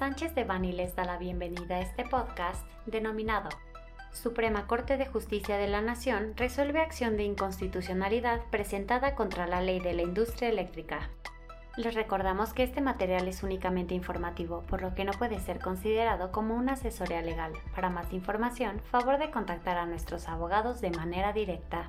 Sánchez 0.00 0.34
de 0.34 0.44
Bani 0.44 0.72
les 0.72 0.96
da 0.96 1.04
la 1.04 1.18
bienvenida 1.18 1.76
a 1.76 1.80
este 1.80 2.06
podcast 2.06 2.66
denominado 2.86 3.50
Suprema 4.12 4.66
Corte 4.66 4.96
de 4.96 5.04
Justicia 5.04 5.58
de 5.58 5.68
la 5.68 5.82
Nación 5.82 6.32
resuelve 6.38 6.80
acción 6.80 7.18
de 7.18 7.24
inconstitucionalidad 7.24 8.40
presentada 8.50 9.14
contra 9.14 9.46
la 9.46 9.60
ley 9.60 9.78
de 9.78 9.92
la 9.92 10.00
industria 10.00 10.48
eléctrica. 10.48 11.10
Les 11.76 11.94
recordamos 11.94 12.54
que 12.54 12.62
este 12.62 12.80
material 12.80 13.28
es 13.28 13.42
únicamente 13.42 13.92
informativo, 13.94 14.62
por 14.62 14.80
lo 14.80 14.94
que 14.94 15.04
no 15.04 15.12
puede 15.12 15.38
ser 15.38 15.60
considerado 15.60 16.32
como 16.32 16.54
una 16.54 16.72
asesoría 16.72 17.20
legal. 17.20 17.52
Para 17.74 17.90
más 17.90 18.10
información, 18.14 18.80
favor 18.90 19.18
de 19.18 19.30
contactar 19.30 19.76
a 19.76 19.84
nuestros 19.84 20.28
abogados 20.28 20.80
de 20.80 20.92
manera 20.92 21.34
directa. 21.34 21.86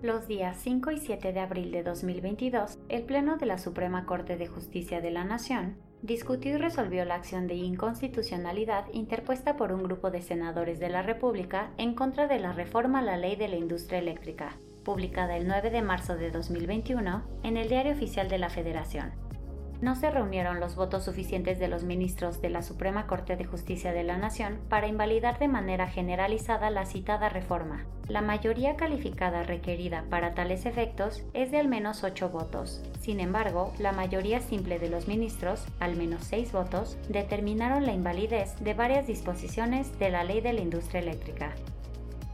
Los 0.00 0.28
días 0.28 0.56
5 0.60 0.92
y 0.92 0.98
7 0.98 1.32
de 1.32 1.40
abril 1.40 1.72
de 1.72 1.82
2022, 1.82 2.78
el 2.88 3.02
Pleno 3.02 3.36
de 3.36 3.46
la 3.46 3.58
Suprema 3.58 4.06
Corte 4.06 4.36
de 4.36 4.46
Justicia 4.46 5.00
de 5.00 5.10
la 5.10 5.24
Nación 5.24 5.76
discutió 6.02 6.54
y 6.54 6.56
resolvió 6.56 7.04
la 7.04 7.16
acción 7.16 7.48
de 7.48 7.56
inconstitucionalidad 7.56 8.84
interpuesta 8.92 9.56
por 9.56 9.72
un 9.72 9.82
grupo 9.82 10.12
de 10.12 10.22
senadores 10.22 10.78
de 10.78 10.88
la 10.88 11.02
República 11.02 11.72
en 11.78 11.94
contra 11.94 12.28
de 12.28 12.38
la 12.38 12.52
reforma 12.52 13.00
a 13.00 13.02
la 13.02 13.16
ley 13.16 13.34
de 13.34 13.48
la 13.48 13.56
industria 13.56 13.98
eléctrica, 13.98 14.56
publicada 14.84 15.36
el 15.36 15.48
9 15.48 15.70
de 15.70 15.82
marzo 15.82 16.14
de 16.14 16.30
2021 16.30 17.24
en 17.42 17.56
el 17.56 17.68
Diario 17.68 17.92
Oficial 17.92 18.28
de 18.28 18.38
la 18.38 18.50
Federación 18.50 19.27
no 19.80 19.94
se 19.94 20.10
reunieron 20.10 20.60
los 20.60 20.76
votos 20.76 21.04
suficientes 21.04 21.58
de 21.58 21.68
los 21.68 21.84
ministros 21.84 22.40
de 22.40 22.50
la 22.50 22.62
Suprema 22.62 23.06
Corte 23.06 23.36
de 23.36 23.44
Justicia 23.44 23.92
de 23.92 24.04
la 24.04 24.18
Nación 24.18 24.58
para 24.68 24.88
invalidar 24.88 25.38
de 25.38 25.48
manera 25.48 25.88
generalizada 25.88 26.70
la 26.70 26.86
citada 26.86 27.28
reforma. 27.28 27.84
La 28.08 28.22
mayoría 28.22 28.76
calificada 28.76 29.42
requerida 29.42 30.04
para 30.08 30.34
tales 30.34 30.64
efectos 30.64 31.22
es 31.34 31.50
de 31.50 31.58
al 31.58 31.68
menos 31.68 32.04
ocho 32.04 32.30
votos. 32.30 32.82
Sin 33.00 33.20
embargo, 33.20 33.72
la 33.78 33.92
mayoría 33.92 34.40
simple 34.40 34.78
de 34.78 34.88
los 34.88 35.08
ministros, 35.08 35.66
al 35.78 35.94
menos 35.96 36.24
seis 36.24 36.52
votos, 36.52 36.96
determinaron 37.08 37.84
la 37.84 37.92
invalidez 37.92 38.58
de 38.60 38.74
varias 38.74 39.06
disposiciones 39.06 39.98
de 39.98 40.10
la 40.10 40.24
Ley 40.24 40.40
de 40.40 40.54
la 40.54 40.60
Industria 40.60 41.00
Eléctrica. 41.00 41.54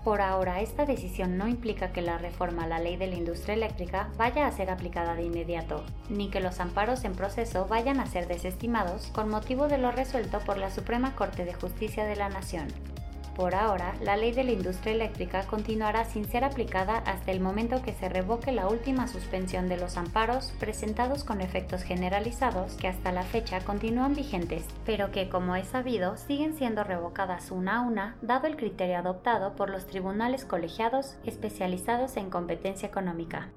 Por 0.05 0.20
ahora, 0.20 0.60
esta 0.60 0.84
decisión 0.84 1.38
no 1.38 1.48
implica 1.48 1.91
que 1.91 2.02
la 2.02 2.19
reforma 2.19 2.64
a 2.64 2.66
la 2.66 2.78
ley 2.78 2.97
de 2.97 3.06
la 3.06 3.14
industria 3.14 3.55
eléctrica 3.55 4.10
vaya 4.19 4.47
a 4.47 4.52
ser 4.52 4.69
aplicada 4.69 5.14
de 5.14 5.22
inmediato, 5.22 5.83
ni 6.10 6.28
que 6.28 6.41
los 6.41 6.60
amparos 6.60 7.05
en 7.05 7.14
proceso 7.14 7.66
vayan 7.66 8.00
a 8.00 8.06
ser 8.06 8.28
desestimados 8.28 9.06
con 9.14 9.30
motivo 9.30 9.66
de 9.66 9.78
lo 9.78 9.91
resuelto 9.92 10.41
por 10.41 10.58
la 10.58 10.70
Suprema 10.70 11.16
Corte 11.16 11.47
de 11.47 11.55
Justicia 11.55 12.05
de 12.05 12.16
la 12.16 12.28
Nación. 12.28 12.69
Por 13.37 13.57
ahora, 13.57 13.95
la 14.01 14.17
ley 14.17 14.31
de 14.31 14.45
la 14.45 14.53
industria 14.53 14.95
eléctrica 14.95 15.45
continuará 15.47 16.05
sin 16.05 16.25
ser 16.25 16.45
aplicada 16.45 16.99
hasta 16.99 17.33
el 17.33 17.41
momento 17.41 17.83
que 17.83 17.93
se 17.93 18.09
revoque 18.09 18.53
la 18.53 18.69
última 18.69 19.09
suspensión 19.09 19.69
de 19.69 19.77
los 19.77 19.97
amparos 19.97 20.53
presentados 20.61 21.25
con 21.25 21.41
efectos 21.41 21.83
generalizados 21.83 22.75
que 22.75 22.87
hasta 22.87 23.11
la 23.11 23.25
fecha 23.25 23.59
continúan 23.61 24.15
vigentes, 24.15 24.65
pero 24.87 25.11
que, 25.11 25.29
como 25.29 25.57
es 25.57 25.67
sabido, 25.67 26.17
siguen 26.17 26.55
siendo 26.57 26.85
revocadas 26.85 27.51
una 27.51 27.79
a 27.79 27.81
una, 27.81 28.17
dado 28.23 28.47
el 28.47 28.57
criterio 28.57 28.99
adoptado 28.99 29.57
por 29.57 29.69
los 29.69 29.87
tribunales 29.87 30.45
colegiados 30.45 31.17
especializados 31.25 32.17
en 32.17 32.31
competencia 32.31 32.89
económica. 32.89 33.51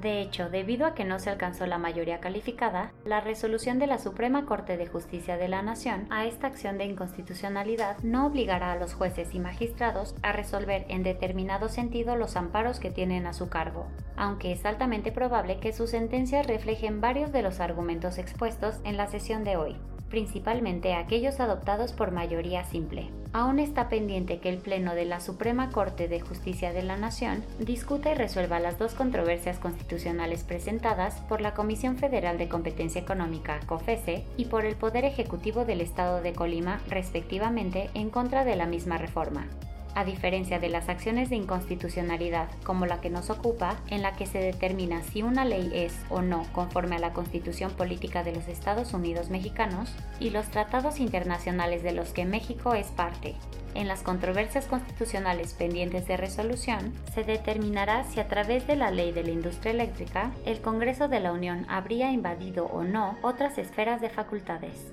De 0.00 0.22
hecho, 0.22 0.48
debido 0.48 0.86
a 0.86 0.94
que 0.94 1.04
no 1.04 1.18
se 1.18 1.28
alcanzó 1.28 1.66
la 1.66 1.76
mayoría 1.76 2.20
calificada, 2.20 2.92
la 3.04 3.20
resolución 3.20 3.78
de 3.78 3.86
la 3.86 3.98
Suprema 3.98 4.46
Corte 4.46 4.78
de 4.78 4.86
Justicia 4.86 5.36
de 5.36 5.48
la 5.48 5.60
Nación 5.60 6.06
a 6.08 6.24
esta 6.24 6.46
acción 6.46 6.78
de 6.78 6.86
inconstitucionalidad 6.86 7.98
no 8.02 8.26
obligará 8.26 8.72
a 8.72 8.76
los 8.76 8.94
jueces 8.94 9.34
y 9.34 9.40
magistrados 9.40 10.14
a 10.22 10.32
resolver 10.32 10.86
en 10.88 11.02
determinado 11.02 11.68
sentido 11.68 12.16
los 12.16 12.36
amparos 12.36 12.80
que 12.80 12.90
tienen 12.90 13.26
a 13.26 13.34
su 13.34 13.50
cargo, 13.50 13.88
aunque 14.16 14.52
es 14.52 14.64
altamente 14.64 15.12
probable 15.12 15.60
que 15.60 15.74
sus 15.74 15.90
sentencias 15.90 16.46
reflejen 16.46 17.02
varios 17.02 17.30
de 17.30 17.42
los 17.42 17.60
argumentos 17.60 18.16
expuestos 18.16 18.80
en 18.84 18.96
la 18.96 19.06
sesión 19.06 19.44
de 19.44 19.58
hoy, 19.58 19.76
principalmente 20.10 20.94
aquellos 20.94 21.40
adoptados 21.40 21.92
por 21.92 22.10
mayoría 22.10 22.64
simple. 22.64 23.10
Aún 23.32 23.60
está 23.60 23.88
pendiente 23.88 24.40
que 24.40 24.48
el 24.48 24.58
Pleno 24.58 24.94
de 24.94 25.04
la 25.04 25.20
Suprema 25.20 25.70
Corte 25.70 26.08
de 26.08 26.20
Justicia 26.20 26.72
de 26.72 26.82
la 26.82 26.96
Nación 26.96 27.44
discuta 27.60 28.10
y 28.10 28.14
resuelva 28.14 28.58
las 28.58 28.78
dos 28.78 28.94
controversias 28.94 29.58
constitucionales 29.58 30.42
presentadas 30.42 31.20
por 31.28 31.40
la 31.40 31.54
Comisión 31.54 31.96
Federal 31.96 32.38
de 32.38 32.48
Competencia 32.48 33.00
Económica, 33.00 33.60
COFESE, 33.66 34.24
y 34.36 34.46
por 34.46 34.64
el 34.64 34.74
Poder 34.74 35.04
Ejecutivo 35.04 35.64
del 35.64 35.80
Estado 35.80 36.20
de 36.20 36.32
Colima, 36.32 36.80
respectivamente, 36.88 37.88
en 37.94 38.10
contra 38.10 38.44
de 38.44 38.56
la 38.56 38.66
misma 38.66 38.98
reforma 38.98 39.46
a 39.94 40.04
diferencia 40.04 40.58
de 40.58 40.68
las 40.68 40.88
acciones 40.88 41.30
de 41.30 41.36
inconstitucionalidad 41.36 42.48
como 42.64 42.86
la 42.86 43.00
que 43.00 43.10
nos 43.10 43.30
ocupa, 43.30 43.76
en 43.88 44.02
la 44.02 44.12
que 44.16 44.26
se 44.26 44.38
determina 44.38 45.02
si 45.02 45.22
una 45.22 45.44
ley 45.44 45.70
es 45.74 45.94
o 46.08 46.22
no 46.22 46.44
conforme 46.52 46.96
a 46.96 47.00
la 47.00 47.12
Constitución 47.12 47.72
Política 47.72 48.22
de 48.22 48.34
los 48.34 48.48
Estados 48.48 48.92
Unidos 48.94 49.30
Mexicanos 49.30 49.92
y 50.18 50.30
los 50.30 50.48
tratados 50.48 51.00
internacionales 51.00 51.82
de 51.82 51.92
los 51.92 52.12
que 52.12 52.24
México 52.24 52.74
es 52.74 52.88
parte. 52.88 53.34
En 53.74 53.86
las 53.86 54.02
controversias 54.02 54.66
constitucionales 54.66 55.54
pendientes 55.54 56.08
de 56.08 56.16
resolución, 56.16 56.92
se 57.14 57.22
determinará 57.22 58.02
si 58.04 58.18
a 58.18 58.26
través 58.26 58.66
de 58.66 58.74
la 58.74 58.90
ley 58.90 59.12
de 59.12 59.22
la 59.22 59.30
industria 59.30 59.72
eléctrica, 59.72 60.32
el 60.44 60.60
Congreso 60.60 61.06
de 61.06 61.20
la 61.20 61.32
Unión 61.32 61.66
habría 61.68 62.10
invadido 62.10 62.66
o 62.66 62.82
no 62.82 63.16
otras 63.22 63.58
esferas 63.58 64.00
de 64.00 64.10
facultades. 64.10 64.92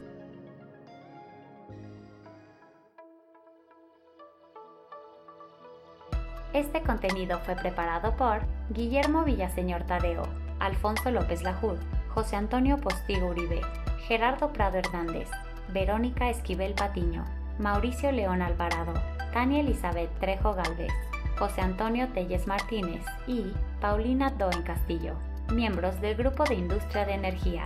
Este 6.53 6.81
contenido 6.81 7.39
fue 7.39 7.55
preparado 7.55 8.15
por 8.15 8.41
Guillermo 8.69 9.23
Villaseñor 9.23 9.83
Tadeo, 9.83 10.23
Alfonso 10.59 11.11
López 11.11 11.43
Lajud, 11.43 11.77
José 12.09 12.35
Antonio 12.35 12.77
Postigo 12.77 13.27
Uribe, 13.27 13.61
Gerardo 14.07 14.53
Prado 14.53 14.77
Hernández, 14.77 15.29
Verónica 15.73 16.29
Esquivel 16.29 16.73
Patiño, 16.73 17.25
Mauricio 17.59 18.11
León 18.11 18.41
Alvarado, 18.41 18.93
Tania 19.33 19.59
Elizabeth 19.59 20.09
Trejo 20.19 20.53
Galvez, 20.53 20.93
José 21.37 21.61
Antonio 21.61 22.07
Telles 22.13 22.47
Martínez 22.47 23.05
y 23.27 23.51
Paulina 23.81 24.31
Doen 24.31 24.63
Castillo, 24.63 25.15
miembros 25.53 25.99
del 26.01 26.15
Grupo 26.15 26.45
de 26.45 26.55
Industria 26.55 27.05
de 27.05 27.13
Energía. 27.13 27.65